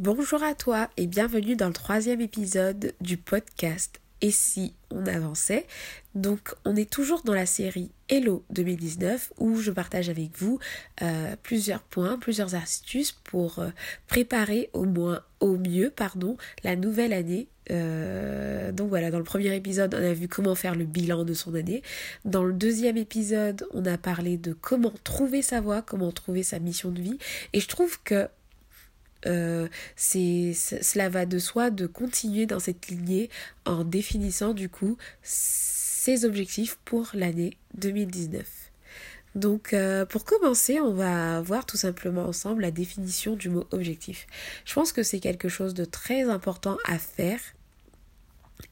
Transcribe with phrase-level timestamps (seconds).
[0.00, 5.66] Bonjour à toi et bienvenue dans le troisième épisode du podcast Et si on avançait?
[6.14, 10.58] Donc on est toujours dans la série Hello 2019 où je partage avec vous
[11.02, 13.68] euh, plusieurs points, plusieurs astuces pour euh,
[14.06, 17.48] préparer au moins au mieux pardon la nouvelle année.
[17.70, 21.34] Euh, donc voilà, dans le premier épisode, on a vu comment faire le bilan de
[21.34, 21.82] son année.
[22.24, 26.58] Dans le deuxième épisode, on a parlé de comment trouver sa voie, comment trouver sa
[26.58, 27.18] mission de vie.
[27.52, 28.26] Et je trouve que
[29.26, 33.30] euh, cela va de soi de continuer dans cette lignée
[33.64, 38.46] en définissant du coup ses objectifs pour l'année 2019.
[39.34, 44.26] Donc euh, pour commencer, on va voir tout simplement ensemble la définition du mot objectif.
[44.64, 47.40] Je pense que c'est quelque chose de très important à faire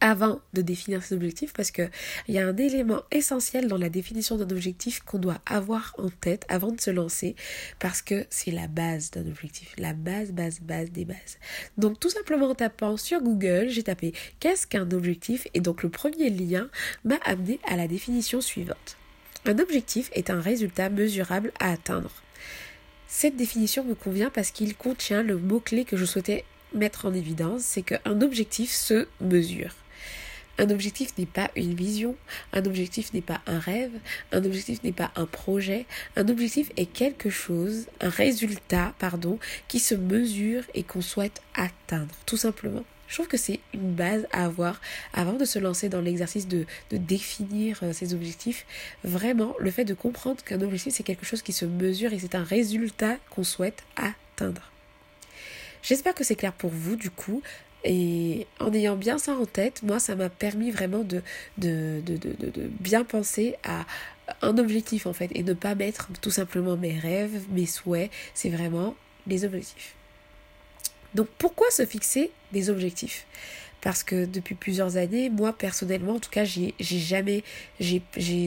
[0.00, 1.90] avant de définir ses objectifs parce qu'il
[2.28, 6.44] y a un élément essentiel dans la définition d'un objectif qu'on doit avoir en tête
[6.48, 7.36] avant de se lancer
[7.78, 11.38] parce que c'est la base d'un objectif, la base, base, base des bases.
[11.76, 15.08] Donc tout simplement en tapant sur Google, j'ai tapé qu'est-ce qu'un objectif?
[15.54, 16.68] et donc le premier lien
[17.04, 18.96] m'a amené à la définition suivante.
[19.44, 22.10] Un objectif est un résultat mesurable à atteindre.
[23.06, 27.62] Cette définition me convient parce qu'il contient le mot-clé que je souhaitais mettre en évidence,
[27.62, 29.74] c'est qu'un objectif se mesure.
[30.60, 32.16] Un objectif n'est pas une vision,
[32.52, 33.92] un objectif n'est pas un rêve,
[34.32, 39.78] un objectif n'est pas un projet, un objectif est quelque chose, un résultat, pardon, qui
[39.78, 42.84] se mesure et qu'on souhaite atteindre, tout simplement.
[43.06, 44.80] Je trouve que c'est une base à avoir
[45.14, 48.66] avant de se lancer dans l'exercice de, de, définir euh, ses objectifs.
[49.02, 52.34] Vraiment, le fait de comprendre qu'un objectif, c'est quelque chose qui se mesure et c'est
[52.34, 54.70] un résultat qu'on souhaite atteindre.
[55.82, 57.42] J'espère que c'est clair pour vous du coup.
[57.84, 61.22] Et en ayant bien ça en tête, moi, ça m'a permis vraiment de,
[62.80, 63.86] bien penser à
[64.42, 68.50] un objectif en fait et ne pas mettre tout simplement mes rêves, mes souhaits, c'est
[68.50, 68.94] vraiment
[69.26, 69.94] les objectifs.
[71.14, 73.26] Donc pourquoi se fixer des objectifs?
[73.80, 77.44] Parce que depuis plusieurs années, moi personnellement, en tout cas, j'ai jamais,
[77.80, 78.02] j'ai,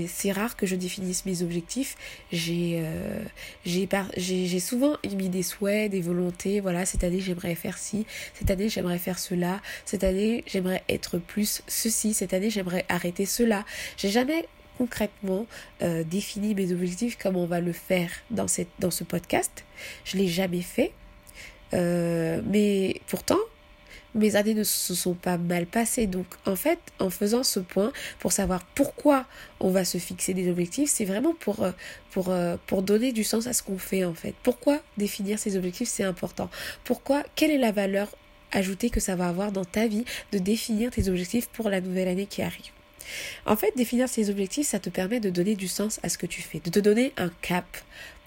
[0.07, 1.95] c'est rare que je définisse mes objectifs.
[2.31, 3.23] J'ai, euh,
[3.65, 6.59] j'ai, j'ai souvent mis des souhaits, des volontés.
[6.59, 11.17] Voilà, cette année j'aimerais faire ci, cette année j'aimerais faire cela, cette année j'aimerais être
[11.17, 13.65] plus ceci, cette année j'aimerais arrêter cela.
[13.97, 14.47] J'ai jamais
[14.77, 15.45] concrètement
[15.83, 19.63] euh, défini mes objectifs comme on va le faire dans cette, dans ce podcast.
[20.05, 20.91] Je l'ai jamais fait.
[21.73, 23.39] Euh, mais pourtant,
[24.15, 26.07] mes années ne se sont pas mal passées.
[26.07, 29.25] Donc en fait, en faisant ce point, pour savoir pourquoi
[29.59, 31.71] on va se fixer des objectifs, c'est vraiment pour, euh,
[32.17, 34.35] euh, pour donner du sens à ce qu'on fait en fait.
[34.43, 36.49] Pourquoi définir ces objectifs, c'est important.
[36.83, 38.09] Pourquoi, quelle est la valeur
[38.51, 42.07] ajoutée que ça va avoir dans ta vie de définir tes objectifs pour la nouvelle
[42.07, 42.71] année qui arrive?
[43.45, 46.25] En fait, définir ces objectifs, ça te permet de donner du sens à ce que
[46.25, 47.65] tu fais, de te donner un cap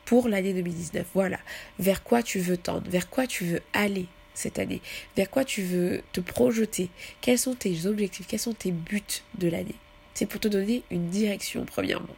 [0.05, 1.07] pour l'année 2019.
[1.15, 1.39] Voilà,
[1.79, 4.07] vers quoi tu veux tendre, vers quoi tu veux aller?
[4.35, 4.81] Cette année
[5.17, 6.91] Vers quoi tu veux te projeter?
[7.21, 8.27] Quels sont tes objectifs?
[8.27, 9.03] Quels sont tes buts
[9.39, 9.77] de l'année?
[10.15, 12.15] C'est pour te donner une direction, premièrement.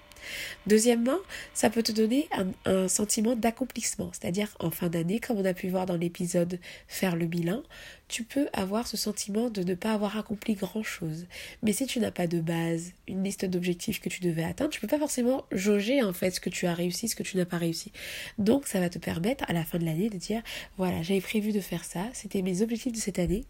[0.66, 1.18] Deuxièmement,
[1.54, 2.28] ça peut te donner
[2.64, 7.16] un, sentiment d'accomplissement, c'est-à-dire en fin d'année, comme on a pu voir dans l'épisode faire
[7.16, 7.62] le bilan,
[8.08, 11.26] tu peux avoir ce sentiment de ne pas avoir accompli grand-chose.
[11.62, 14.80] Mais si tu n'as pas de base, une liste d'objectifs que tu devais atteindre, tu
[14.80, 17.44] peux pas forcément jauger en fait ce que tu as réussi, ce que tu n'as
[17.44, 17.92] pas réussi.
[18.38, 20.42] Donc ça va te permettre à la fin de l'année de dire
[20.76, 23.44] voilà, j'avais prévu de faire ça, c'était mes objectifs de cette année,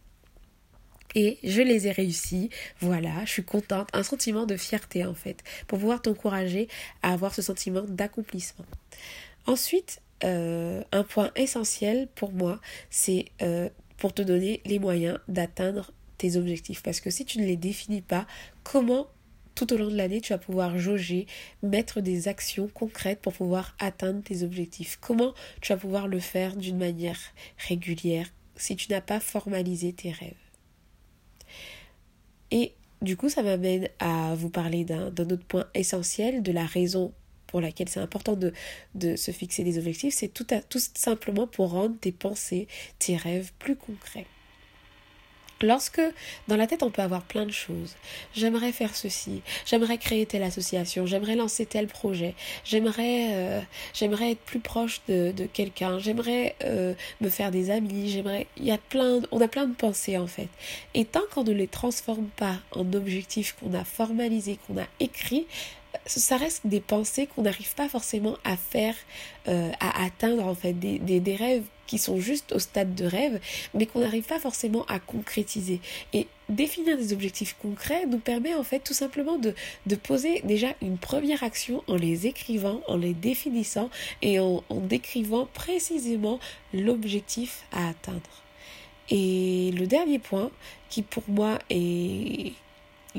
[1.17, 2.51] et je les ai réussis.
[2.81, 3.89] Voilà, je suis contente.
[3.93, 6.69] Un sentiment de fierté en fait, pour pouvoir t'encourager
[7.03, 8.67] à avoir ce sentiment d'accomplissement.
[9.47, 12.61] Ensuite, euh, un point essentiel pour moi,
[12.91, 16.83] c'est euh, pour te donner les moyens d'atteindre tes objectifs.
[16.83, 18.27] Parce que si tu ne les définis pas,
[18.63, 19.09] comment
[19.55, 21.27] tout au long de l'année tu vas pouvoir jauger,
[21.63, 24.99] mettre des actions concrètes pour pouvoir atteindre tes objectifs?
[25.01, 27.21] Comment tu vas pouvoir le faire d'une manière
[27.69, 30.46] régulière si tu n'as pas formalisé tes rêves?
[32.51, 37.13] Et du coup, ça m'amène à vous parler d'un autre point essentiel de la raison
[37.47, 41.97] pour laquelle c'est important de, se fixer des objectifs, c'est tout, tout simplement pour rendre
[42.01, 42.69] tes pensées,
[42.99, 44.27] tes rêves plus concrets.
[45.63, 46.03] Lorsque
[46.49, 47.95] dans la tête on peut avoir plein de choses,
[48.35, 53.61] j'aimerais faire ceci, j'aimerais créer telle association, j'aimerais lancer tel projet, j'aimerais euh,
[53.95, 56.93] j'aimerais être plus proche de, quelqu'un, j'aimerais euh,
[57.23, 60.27] me faire des amis, j'aimerais il y a plein on a plein de pensées en
[60.27, 60.49] fait.
[60.93, 65.47] Et tant qu'on ne les transforme pas en objectifs qu'on a formalisés, qu'on a écrits,
[66.05, 68.95] ça reste des pensées qu'on n'arrive pas forcément à faire,
[69.49, 73.41] euh, à atteindre en fait, des, rêves qui sont juste au stade de rêve,
[73.75, 75.81] mais qu'on n'arrive pas forcément à concrétiser.
[76.13, 79.55] Et définir des objectifs concrets nous permet en fait tout simplement de,
[79.87, 83.91] de poser déjà une première action en les écrivant, en les définissant
[84.23, 86.41] et en, en décrivant précisément
[86.73, 88.43] l'objectif à atteindre.
[89.11, 90.51] Et le dernier point,
[90.89, 92.53] qui pour moi est,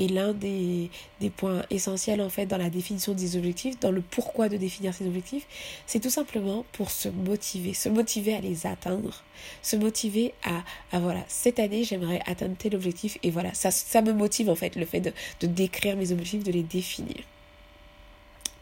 [0.02, 0.90] est l'un des,
[1.36, 5.06] points essentiels en fait dans la définition des objectifs, dans le pourquoi de définir ces
[5.06, 5.46] objectifs,
[5.86, 9.24] c'est tout simplement pour se motiver, se motiver à les atteindre,
[9.62, 14.50] se motiver à, voilà, cette année j'aimerais atteindre tel objectif et voilà, ça, me motive
[14.50, 17.18] en fait le fait de, de décrire mes objectifs, de les définir.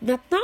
[0.01, 0.37] Maintenant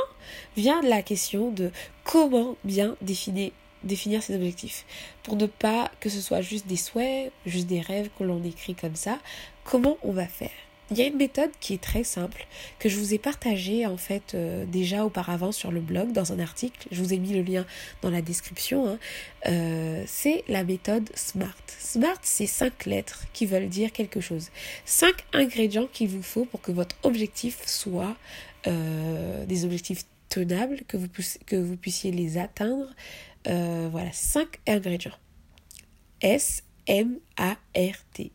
[0.56, 1.70] vient la question de
[2.04, 3.52] comment bien définir,
[3.84, 4.84] définir ses objectifs.
[5.22, 8.74] Pour ne pas que ce soit juste des souhaits, juste des rêves que l'on écrit
[8.74, 9.18] comme ça,
[9.64, 10.50] comment on va faire?
[10.92, 12.46] Il y a une méthode qui est très simple,
[12.78, 16.38] que je vous ai partagée en fait euh, déjà auparavant sur le blog, dans un
[16.38, 17.66] article, je vous ai mis le lien
[18.02, 18.98] dans la description, hein.
[19.46, 21.56] euh, c'est la méthode SMART.
[21.66, 24.50] SMART, c'est cinq lettres qui veulent dire quelque chose.
[24.84, 28.16] Cinq ingrédients qu'il vous faut pour que votre objectif soit
[28.66, 31.08] euh, des objectifs tenables, que vous,
[31.46, 32.86] que vous puissiez les atteindre.
[33.46, 35.12] voilà, cinq ingrédients.
[36.20, 38.32] S, M-A-R-T.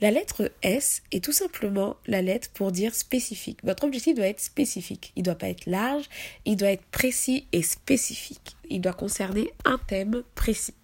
[0.00, 3.58] La lettre S est tout simplement la lettre pour dire spécifique.
[3.64, 5.12] Votre objectif doit être spécifique.
[5.16, 6.08] Il ne doit pas être large,
[6.44, 8.56] il doit être précis et spécifique.
[8.70, 10.74] Il doit concerner un thème précis.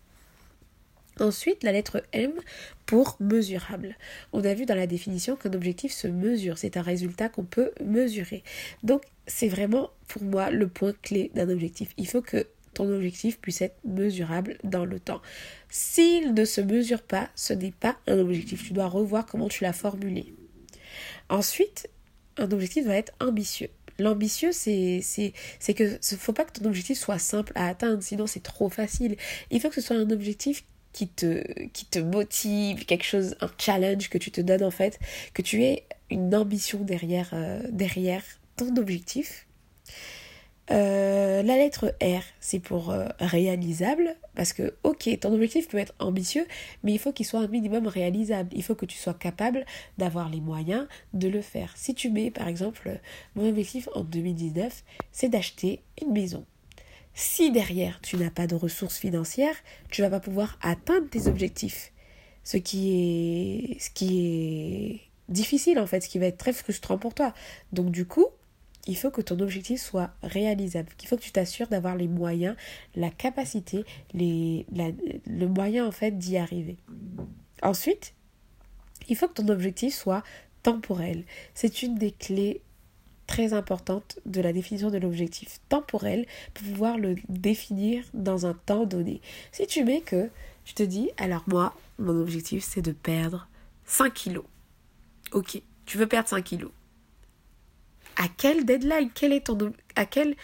[1.21, 2.33] Ensuite, la lettre M
[2.87, 3.97] pour mesurable.
[4.33, 7.71] On a vu dans la définition qu'un objectif se mesure, c'est un résultat qu'on peut
[7.85, 8.43] mesurer.
[8.83, 11.91] Donc, c'est vraiment pour moi le point clé d'un objectif.
[11.97, 15.23] Il faut que ton objectif puisse être mesurable dans le temps.
[15.71, 18.67] S'il ne se mesure pas, ce n'est pas un objectif.
[18.67, 20.35] Tu dois revoir comment tu l'as formulé.
[21.29, 21.89] Ensuite,
[22.37, 23.69] un objectif doit être ambitieux.
[23.99, 25.01] L'ambitieux, c'est,
[25.75, 29.17] que ne faut pas que ton objectif soit simple à atteindre, sinon c'est trop facile.
[29.51, 33.51] Il faut que ce soit un objectif qui te, qui te motive, quelque chose, un
[33.59, 34.99] challenge que tu te donnes en fait,
[35.33, 38.23] que tu aies une ambition derrière, euh, derrière
[38.57, 39.47] ton objectif.
[40.71, 45.95] Euh, la lettre R, c'est pour euh, réalisable, parce que, ok, ton objectif peut être
[45.99, 46.47] ambitieux,
[46.83, 48.49] mais il faut qu'il soit un minimum réalisable.
[48.53, 49.67] Il faut que tu sois capable
[49.99, 51.73] d'avoir les moyens de le faire.
[51.77, 52.99] Si tu mets, par exemple,
[53.35, 56.47] mon objectif en 2019, c'est d'acheter une maison.
[57.13, 59.55] Si derrière, tu n'as pas de ressources financières,
[59.91, 61.93] tu vas pas pouvoir atteindre tes objectifs.
[62.43, 66.99] Ce qui est, ce qui est difficile, en fait, ce qui va être très frustrant
[66.99, 67.33] pour toi.
[67.73, 68.27] Donc, du coup,
[68.87, 72.57] il faut que ton objectif soit réalisable, qu'il faut que tu t'assures d'avoir les moyens,
[72.95, 74.67] la capacité, les,
[75.27, 76.77] le moyen en fait d'y arriver.
[77.63, 78.15] Ensuite,
[79.09, 80.23] il faut que ton objectif soit
[80.63, 81.25] temporel.
[81.55, 82.61] C'est une des clés
[83.27, 88.85] très importantes de la définition de l'objectif temporel pour pouvoir le définir dans un temps
[88.85, 89.23] donné.
[89.51, 90.29] Si tu mets que
[90.65, 93.49] tu te dis, alors moi, mon objectif c'est de perdre
[93.87, 94.45] 5 kilos.
[95.33, 96.71] Ok, tu veux perdre 5 kilos
[98.17, 100.35] à quelle deadline quelle est ton à quelle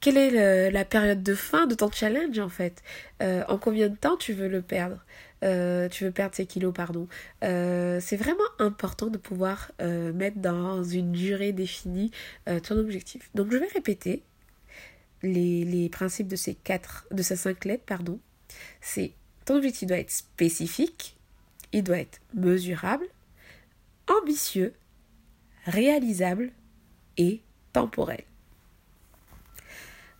[0.00, 2.82] quelle est la période de fin de ton challenge en fait?
[3.22, 5.04] Euh, En combien de temps tu veux le perdre?
[5.42, 7.08] Euh, Tu veux perdre ces kilos, pardon?
[7.42, 12.10] Euh, c'est vraiment important de pouvoir mettre dans une durée définie
[12.62, 13.30] ton objectif.
[13.34, 14.22] Donc je vais répéter
[15.22, 18.20] les, les principes de ces quatre, de ces cinq lettres, pardon.
[18.80, 19.12] C'est
[19.44, 21.16] ton objectif doit être spécifique,
[21.72, 23.06] il doit être mesurable,
[24.08, 24.74] ambitieux,
[25.64, 26.52] réalisable
[27.16, 27.40] et
[27.72, 28.22] temporel.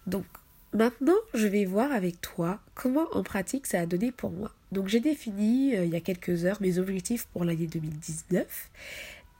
[0.06, 0.24] Donc
[0.72, 4.52] maintenant, je vais voir avec toi comment en pratique ça a donné pour moi.
[4.72, 8.70] Donc j'ai défini euh, il y a quelques heures mes objectifs pour l'année 2019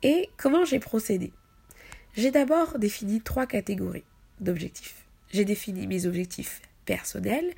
[0.03, 1.33] et comment j'ai procédé.
[2.17, 4.05] J'ai d'abord défini trois catégories
[4.41, 5.05] d'objectifs.
[5.33, 7.53] J'ai défini mes objectifs personnels.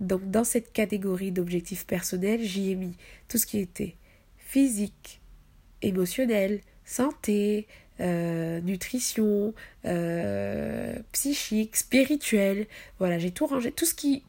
[0.00, 2.96] Donc dans cette catégorie d'objectifs personnels, j'y ai mis
[3.28, 3.96] tout ce qui était
[4.38, 5.20] physique,
[5.82, 7.66] émotionnel, santé,
[8.00, 12.66] euh, nutrition, euh, psychique, spirituel.
[12.98, 14.22] Voilà, j'ai tout rangé, tout ce qui,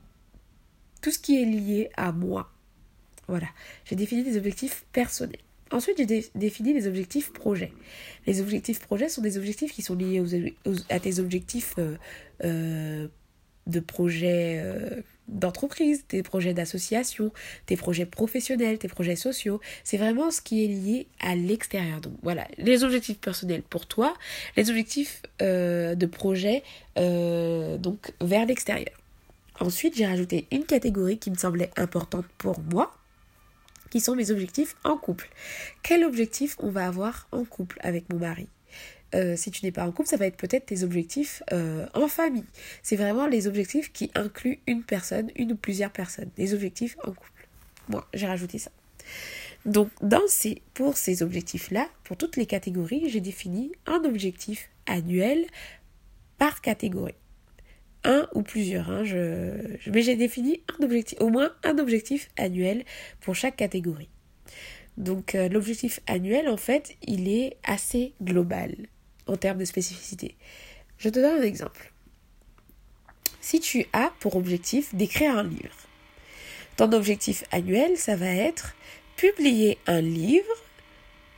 [1.01, 2.51] tout ce qui est lié à moi.
[3.27, 3.47] Voilà,
[3.85, 5.39] j'ai défini des objectifs personnels.
[5.71, 7.71] Ensuite, j'ai défini des objectifs projets.
[8.25, 10.23] Les objectifs projets sont des objectifs qui sont liés
[10.89, 11.75] à tes objectifs
[12.43, 13.07] euh,
[13.67, 14.63] de projets
[15.29, 17.31] d'entreprise, tes projets d'association,
[17.65, 19.59] tes projets professionnels, tes projets sociaux.
[19.83, 22.01] C'est vraiment ce qui est lié à l'extérieur.
[22.01, 24.13] Donc voilà, les objectifs personnels pour toi,
[24.57, 26.63] les objectifs euh, de projet
[26.97, 28.95] euh, donc vers l'extérieur.
[29.59, 32.95] Ensuite, j'ai rajouté une catégorie qui me semblait importante pour moi,
[33.89, 35.29] qui sont mes objectifs en couple.
[35.83, 38.47] Quel objectif on va avoir en couple avec mon mari?
[39.15, 42.07] Euh, si tu n'es pas en couple, ça va être peut-être tes objectifs euh, en
[42.07, 42.45] famille.
[42.83, 46.29] C'est vraiment les objectifs qui incluent une personne, une ou plusieurs personnes.
[46.37, 47.47] Les objectifs en couple.
[47.87, 48.71] Moi, j'ai rajouté ça.
[49.65, 50.21] Donc, dans
[50.73, 55.45] pour ces objectifs-là, pour toutes les catégories, j'ai défini un objectif annuel
[56.37, 57.15] par catégorie.
[58.05, 58.89] un ou plusieurs.
[58.89, 59.03] Hein,
[59.91, 62.85] mais j'ai défini un objectif, au moins un objectif annuel
[63.19, 64.07] pour chaque catégorie.
[64.99, 68.75] Donc euh, l'objectif annuel, en fait, il est assez global
[69.29, 70.35] en termes de spécificité.
[70.97, 71.91] Je te donne un exemple.
[73.41, 75.75] Si tu as pour objectif d'écrire un livre,
[76.75, 78.75] ton objectif annuel, ça va être
[79.15, 80.55] publier un livre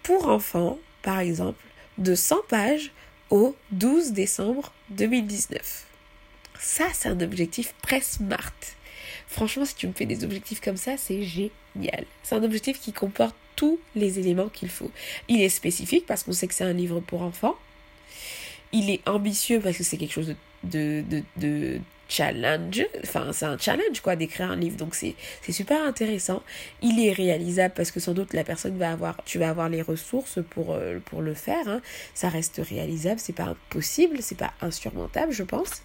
[0.03, 1.63] pour enfants, par exemple,
[1.97, 2.91] de 100 pages
[3.29, 5.87] au 12 décembre 2019.
[6.59, 8.53] Ça, c'est un objectif très smart.
[9.27, 12.05] Franchement, si tu me fais des objectifs comme ça, c'est génial.
[12.23, 14.91] C'est un objectif qui comporte tous les éléments qu'il faut.
[15.27, 17.55] Il est spécifique parce qu'on sait que c'est un livre pour enfants.
[18.73, 21.79] Il est ambitieux parce que c'est quelque chose de, de, de,
[22.11, 25.15] challenge, enfin c'est un challenge quoi d'écrire un livre donc c'est
[25.49, 26.43] super intéressant.
[26.81, 29.81] Il est réalisable parce que sans doute la personne va avoir, tu vas avoir les
[29.81, 31.67] ressources pour, euh, pour le faire.
[31.67, 31.81] Hein.
[32.13, 35.83] Ça reste réalisable, c'est pas impossible, c'est pas insurmontable je pense.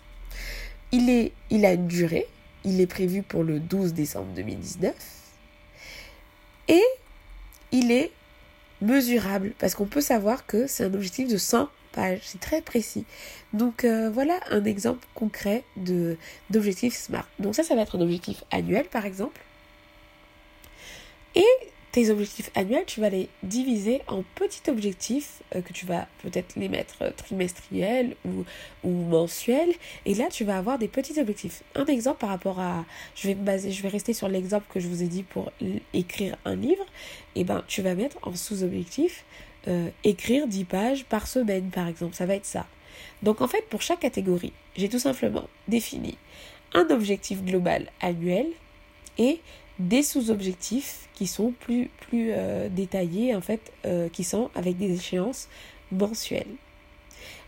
[0.92, 2.26] Il, est, il a une durée,
[2.64, 4.94] il est prévu pour le 12 décembre 2019
[6.68, 6.82] et
[7.70, 8.10] il est
[8.80, 11.68] mesurable parce qu'on peut savoir que c'est un objectif de 100
[12.22, 13.04] c'est très précis.
[13.52, 16.16] Donc euh, voilà un exemple concret de
[16.50, 17.28] d'objectif SMART.
[17.38, 19.40] Donc ça, ça va être un objectif annuel par exemple.
[21.34, 21.44] Et
[21.96, 26.54] tes objectifs annuels, tu vas les diviser en petits objectifs euh, que tu vas peut-être
[26.56, 28.44] les mettre euh, trimestriels ou,
[28.84, 29.72] mensuels.
[30.04, 31.62] Et là, tu vas avoir des petits objectifs.
[31.74, 32.84] Un exemple par rapport à,
[33.14, 35.50] je vais baser, je vais rester sur l'exemple que je vous ai dit pour
[35.94, 36.84] écrire un livre.
[37.34, 39.24] Et eh ben, tu vas mettre en sous-objectif
[39.68, 42.14] euh, écrire 10 pages par semaine, par exemple.
[42.14, 42.66] Ça va être ça.
[43.22, 46.16] Donc en fait, pour chaque catégorie, j'ai tout simplement défini
[46.74, 48.46] un objectif global annuel
[49.18, 49.40] et
[49.78, 54.92] des sous-objectifs qui sont plus, plus euh, détaillés, en fait, euh, qui sont avec des
[54.92, 55.48] échéances
[55.90, 56.54] mensuelles.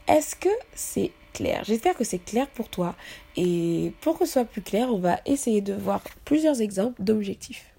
[0.07, 1.63] Est-ce que c'est clair?
[1.65, 2.95] J'espère que c'est clair pour toi.
[3.37, 7.75] Et pour que ce soit plus clair, on va essayer de voir plusieurs exemples d'objectifs.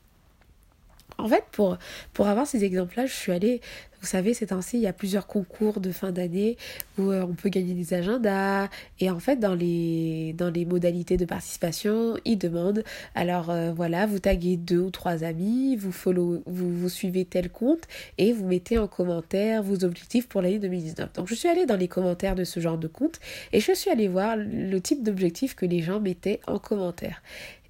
[1.18, 1.78] En fait, pour,
[2.14, 3.62] pour avoir ces exemples-là, je suis allée
[4.02, 6.58] vous savez, c'est ainsi, il y a plusieurs concours de fin d'année
[6.98, 8.70] où euh, on peut gagner des agendas.
[9.00, 12.84] Et en fait, dans les, modalités de participation, ils demandent,
[13.16, 17.50] alors euh, voilà, vous taguez deux ou trois amis, vous, follow, vous, vous suivez tel
[17.50, 17.84] compte
[18.18, 21.14] et vous mettez en commentaire vos objectifs pour l'année 2019.
[21.14, 23.20] Donc je suis allée dans les commentaires de ce genre de compte
[23.52, 27.22] et je suis allée voir le type d'objectifs que les gens mettaient en commentaire.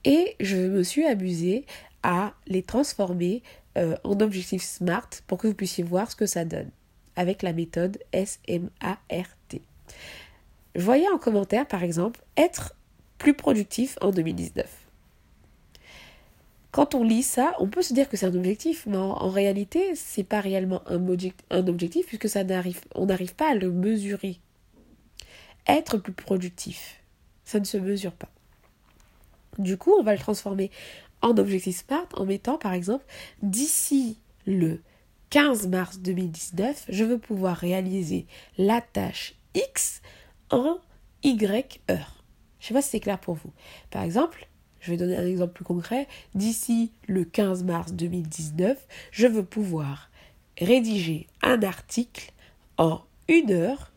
[0.05, 1.65] Et je me suis amusée
[2.03, 3.43] à les transformer
[3.77, 6.69] euh, en objectif SMART pour que vous puissiez voir ce que ça donne
[7.15, 9.61] avec la méthode S-M-A-R-T.
[10.75, 12.75] Voyez en commentaire, par exemple, être
[13.17, 14.65] plus productif en 2019.
[16.71, 19.95] Quand on lit ça, on peut se dire que c'est un objectif, mais en, réalité,
[19.95, 21.03] c'est pas réellement un,
[21.49, 24.39] un objectif puisque ça n'arrive, on n'arrive pas à le mesurer.
[25.67, 27.01] Être plus productif,
[27.43, 28.29] ça ne se mesure pas.
[29.57, 30.71] Du coup, on va le transformer
[31.21, 33.05] en objectif SMART en mettant par exemple
[33.41, 34.81] d'ici le
[35.29, 38.25] 15 mars 2019, je veux pouvoir réaliser
[38.57, 40.01] la tâche X
[40.49, 40.79] en
[41.23, 42.23] Y heures.
[42.59, 43.51] Je ne sais pas si c'est clair pour vous.
[43.91, 44.47] Par exemple,
[44.79, 46.07] je vais donner un exemple plus concret.
[46.33, 50.09] D'ici le 15 mars 2019, je veux pouvoir
[50.57, 52.31] rédiger un article
[52.77, 53.91] en une heure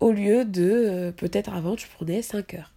[0.00, 2.72] au lieu de euh, peut-être avant je prenais 5 heures.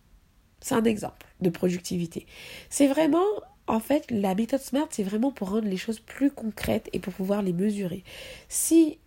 [0.62, 2.26] C'est un exemple de productivité.
[2.70, 3.26] C'est vraiment,
[3.68, 7.14] en fait, la méthode SMART, c'est vraiment pour rendre les choses plus concrètes et pour
[7.14, 8.04] pouvoir les mesurer.
[8.48, 8.98] Si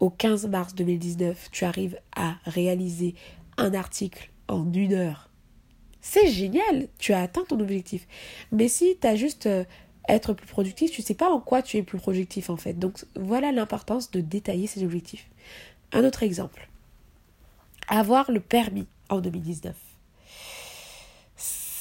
[0.00, 3.14] au 15 mars 2019, tu arrives à réaliser
[3.56, 5.30] un article en une heure,
[6.08, 8.06] c'est génial, tu as atteint ton objectif.
[8.52, 9.64] Mais si tu as juste euh,
[10.08, 12.74] être plus productif, tu ne sais pas en quoi tu es plus productif en fait.
[12.74, 15.28] Donc voilà l'importance de détailler ces objectifs.
[15.92, 16.68] Un autre exemple.
[17.88, 19.74] Avoir le permis en 2019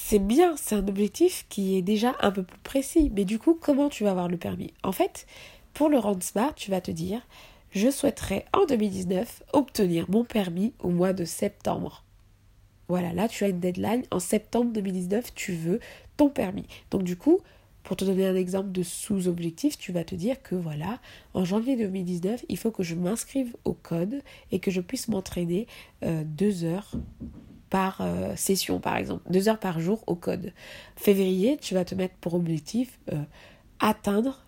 [0.07, 3.12] c'est bien, c'est un objectif qui est déjà un peu plus précis.
[3.15, 4.71] Mais du coup, comment tu vas avoir le permis?
[4.83, 5.25] En fait,
[5.74, 7.25] pour le rendre smart, tu vas te dire,
[7.71, 12.03] je souhaiterais en 2019 obtenir mon permis au mois de septembre.
[12.88, 14.03] Voilà, là tu as une deadline.
[14.12, 15.79] En septembre 2019, tu veux
[16.17, 16.67] ton permis.
[16.91, 17.39] Donc du coup,
[17.81, 21.00] pour te donner un exemple de sous-objectif, tu vas te dire que voilà,
[21.33, 24.21] en janvier 2019, il faut que je m'inscrive au code
[24.51, 25.65] et que je puisse m'entraîner
[26.03, 26.91] euh, deux heures
[27.75, 30.53] par euh, session, par exemple, deux heures par jour au code.
[30.96, 33.22] Février, tu vas te mettre pour objectif euh,
[33.82, 34.46] atteindre,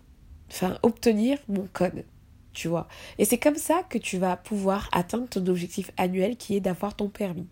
[0.50, 2.06] enfin obtenir mon code,
[2.54, 2.88] tu vois.
[3.18, 6.96] Et c'est comme ça que tu vas pouvoir atteindre ton objectif annuel qui est d'avoir
[6.96, 7.46] ton permis.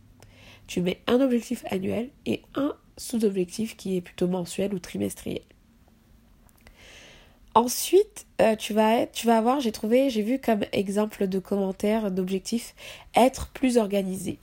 [0.67, 5.43] Tu mets un objectif annuel et un sous-objectif qui est plutôt mensuel ou trimestriel.
[7.55, 12.11] Ensuite, euh, tu, vas tu vas avoir, j'ai trouvé, j'ai vu comme exemple de commentaire
[12.11, 12.75] d'objectif,
[13.15, 14.39] être plus organisé.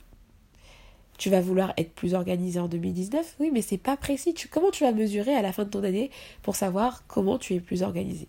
[1.18, 4.34] Tu vas vouloir être plus organisé en 2019, oui, mais c'est pas précis.
[4.50, 6.10] comment tu vas mesurer à la fin de ton année
[6.42, 8.28] pour savoir comment tu es plus organisé?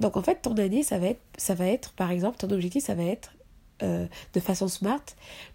[0.00, 2.84] Donc en fait, ton année, ça va être, ça va être par exemple, ton objectif,
[2.84, 3.32] ça va être
[3.82, 5.04] euh, de façon smart,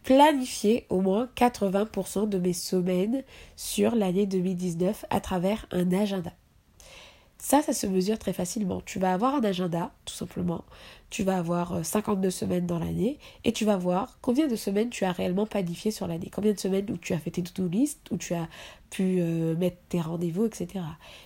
[0.03, 3.23] planifier au moins 80% de mes semaines
[3.57, 6.31] sur l'année 2019 à travers un agenda.
[7.43, 8.79] Ça, ça se mesure très facilement.
[8.85, 10.63] Tu vas avoir un agenda, tout simplement.
[11.09, 14.89] Tu vas avoir 52 euh, semaines dans l'année et tu vas voir combien de semaines
[14.89, 16.31] tu as réellement planifié sur l'année.
[16.33, 18.47] Combien de semaines où tu as fait tes to-do list, où tu as
[18.91, 20.85] pu euh, mettre tes rendez-vous, etc.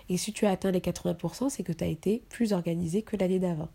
[0.09, 3.15] Et si tu as atteint les 80%, c'est que tu as été plus organisé que
[3.15, 3.69] l'année d'avant.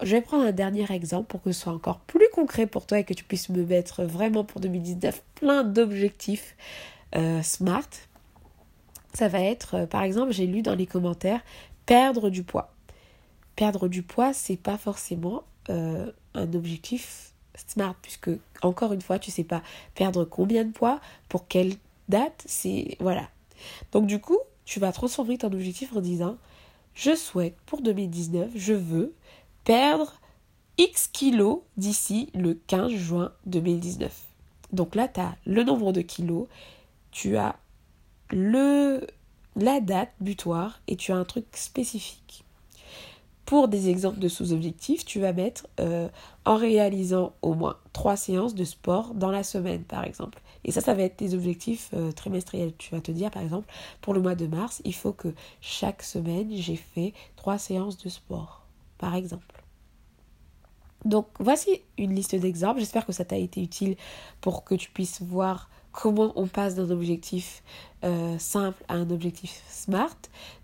[0.00, 3.00] Je vais prendre un dernier exemple pour que ce soit encore plus concret pour toi
[3.00, 6.56] et que tu puisses me mettre vraiment pour 2019 plein d'objectifs
[7.16, 7.90] euh, smart
[9.16, 11.40] ça va être, euh, par exemple, j'ai lu dans les commentaires,
[11.86, 12.74] perdre du poids.
[13.56, 18.30] Perdre du poids, c'est pas forcément euh, un objectif smart, puisque,
[18.60, 19.62] encore une fois, tu sais pas
[19.94, 21.76] perdre combien de poids, pour quelle
[22.10, 22.98] date, c'est.
[23.00, 23.30] Voilà.
[23.92, 26.36] Donc, du coup, tu vas transformer ton objectif en disant
[26.92, 29.14] Je souhaite pour 2019, je veux
[29.64, 30.20] perdre
[30.76, 34.12] X kilos d'ici le 15 juin 2019.
[34.72, 36.48] Donc là, tu as le nombre de kilos,
[37.12, 37.56] tu as
[38.30, 39.06] le,
[39.56, 42.44] la date butoir et tu as un truc spécifique.
[43.44, 46.08] Pour des exemples de sous-objectifs, tu vas mettre euh,
[46.44, 50.40] en réalisant au moins trois séances de sport dans la semaine, par exemple.
[50.64, 52.72] Et ça, ça va être tes objectifs euh, trimestriels.
[52.76, 56.02] Tu vas te dire, par exemple, pour le mois de mars, il faut que chaque
[56.02, 58.66] semaine, j'ai fait trois séances de sport,
[58.98, 59.62] par exemple.
[61.04, 62.80] Donc, voici une liste d'exemples.
[62.80, 63.96] J'espère que ça t'a été utile
[64.40, 67.62] pour que tu puisses voir comment on passe d'un objectif
[68.04, 70.14] euh, simple à un objectif smart.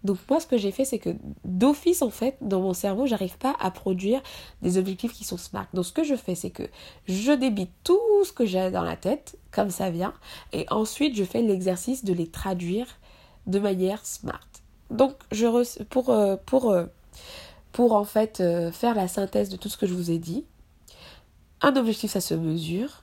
[0.04, 1.10] Donc moi ce que j'ai fait c'est que
[1.44, 4.20] d'office en fait dans mon cerveau j'arrive pas à produire
[4.60, 5.66] des objectifs qui sont smart.
[5.72, 6.64] Donc ce que je fais c'est que
[7.06, 10.12] je débite tout ce que j'ai dans la tête comme ça vient
[10.52, 12.86] et ensuite je fais l'exercice de les traduire
[13.46, 14.46] de manière smart.
[14.90, 16.84] Donc je pour euh, pour euh,
[17.72, 18.42] pour en fait
[18.72, 20.44] faire la synthèse de tout ce que je vous ai dit.
[21.62, 23.01] Un objectif ça se mesure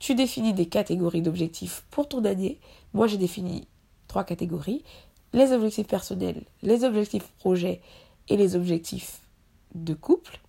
[0.00, 2.58] tu définis des catégories d'objectifs pour ton année.
[2.94, 3.68] Moi, j'ai défini
[4.08, 4.82] trois catégories.
[5.32, 7.80] Les objectifs personnels, les objectifs projets
[8.28, 9.20] et les objectifs
[9.76, 10.40] de couple.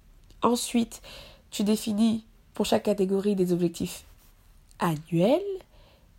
[0.41, 1.03] Ensuite,
[1.51, 4.05] tu définis pour chaque catégorie des objectifs
[4.79, 5.41] annuels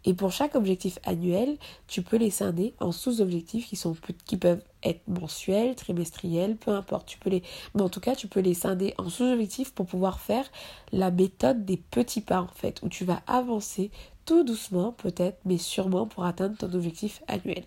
[0.04, 1.56] et pour chaque objectif annuel,
[1.88, 7.06] tu peux les scinder en sous-objectifs qui, sont, qui peuvent être mensuels, trimestriels, peu importe.
[7.06, 7.42] Tu peux les,
[7.74, 10.44] mais en tout cas, tu peux les scinder en sous-objectifs pour pouvoir faire
[10.92, 13.90] la méthode des petits pas, en fait, où tu vas avancer
[14.24, 17.64] tout doucement, peut-être, mais sûrement pour atteindre ton objectif annuel.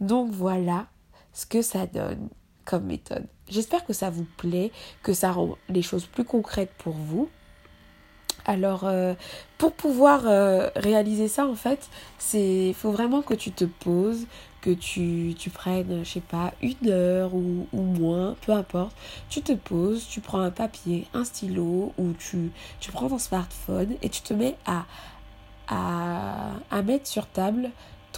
[0.00, 0.86] Donc voilà
[1.32, 2.28] ce que ça donne
[2.64, 3.26] comme méthode.
[3.48, 4.70] J'espère que ça vous plaît,
[5.02, 7.28] que ça rend les choses plus concrètes pour vous.
[8.46, 9.14] Alors, euh,
[9.58, 14.26] pour pouvoir euh, réaliser ça, en fait, c'est faut vraiment que tu te poses,
[14.60, 18.94] que tu, tu prennes, je sais pas, une heure ou, ou, moins, peu importe.
[19.28, 23.96] Tu te poses, tu prends un papier, un stylo, ou tu, tu prends ton smartphone
[24.02, 24.84] et tu te mets à,
[25.68, 27.70] à, à mettre sur table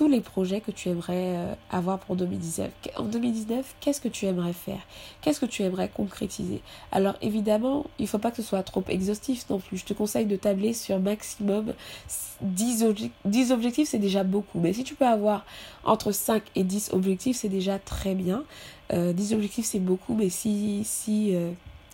[0.08, 2.70] les projets que tu aimerais euh, avoir pour 2019.
[2.96, 4.80] En 2019, qu'est-ce que tu aimerais faire?
[5.20, 6.60] Qu'est-ce que tu aimerais concrétiser?
[6.90, 9.78] Alors évidemment, il ne faut pas que ce soit trop exhaustif non plus.
[9.78, 11.74] Je te conseille de tabler sur maximum
[12.42, 12.82] 10,
[13.52, 14.60] objectifs, c'est déjà beaucoup.
[14.60, 15.44] Mais si tu peux avoir
[15.84, 18.44] entre 5 et 10 objectifs, c'est déjà très bien.
[18.90, 21.50] 10 euh, objectifs, c'est beaucoup, mais si, si, euh,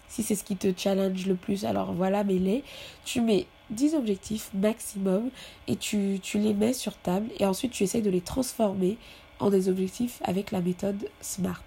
[0.09, 2.65] si c'est ce qui te challenge le plus, alors voilà, mets-les.
[3.05, 5.31] Tu mets 10 objectifs maximum
[5.67, 8.97] et tu, les mets sur table et ensuite tu essayes de les transformer
[9.41, 11.63] en des objectifs avec la méthode SMART.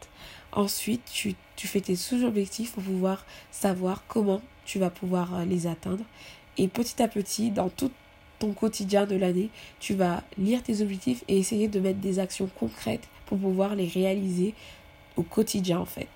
[0.52, 5.68] Ensuite, tu, tu fais tes sous-objectifs pour pouvoir savoir comment tu vas pouvoir euh, les
[5.68, 6.04] atteindre.
[6.58, 7.92] Et petit à petit, dans tout
[8.40, 12.50] ton quotidien de l'année, tu vas lire tes objectifs et essayer de mettre des actions
[12.60, 14.54] concrètes pour pouvoir les réaliser
[15.16, 16.08] au quotidien en fait.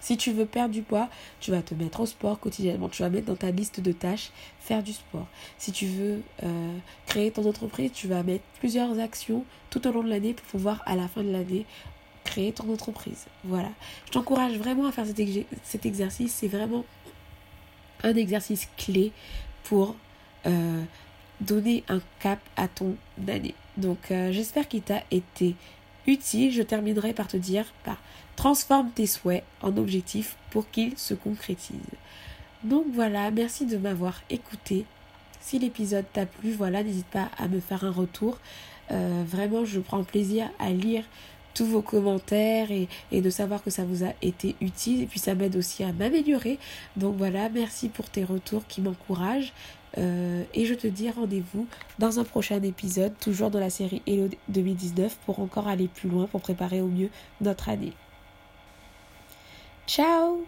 [0.00, 1.08] Si tu veux perdre du poids,
[1.40, 2.88] tu vas te mettre au sport quotidiennement.
[2.88, 4.30] Tu vas mettre dans ta liste de tâches
[4.60, 5.26] faire du sport.
[5.58, 10.02] Si tu veux euh, créer ton entreprise, tu vas mettre plusieurs actions tout au long
[10.02, 11.66] de l'année pour pouvoir à la fin de l'année
[12.24, 13.26] créer ton entreprise.
[13.44, 13.70] Voilà.
[14.06, 16.32] Je t'encourage vraiment à faire cet, exercice.
[16.32, 16.84] C'est vraiment
[18.02, 19.12] un exercice clé
[19.64, 19.96] pour
[20.46, 20.82] euh,
[21.40, 23.54] donner un cap à ton année.
[23.76, 25.54] Donc euh, j'espère qu'il t'a été
[26.08, 26.50] utile.
[26.50, 27.98] Je terminerai par te dire par
[28.34, 31.76] Transforme tes souhaits en objectifs pour qu'ils se concrétisent.
[32.62, 34.84] Donc voilà, merci de m'avoir écouté.
[35.40, 38.38] Si l'épisode t'a plu, voilà, n'hésite pas à me faire un retour.
[38.90, 41.04] Euh, vraiment, je prends plaisir à lire
[41.54, 45.02] tous vos commentaires et, et, de savoir que ça vous a été utile.
[45.02, 46.58] Et puis ça m'aide aussi à m'améliorer.
[46.96, 49.52] Donc voilà, merci pour tes retours qui m'encouragent.
[49.96, 51.66] Euh, et je te dis rendez-vous
[51.98, 56.26] dans un prochain épisode, toujours dans la série Hello 2019, pour encore aller plus loin,
[56.26, 57.94] pour préparer au mieux notre année.
[59.86, 60.44] Ciao